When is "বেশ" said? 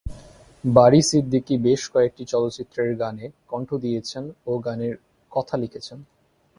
1.57-1.81